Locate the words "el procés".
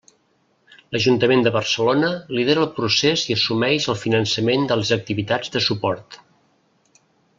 2.67-3.27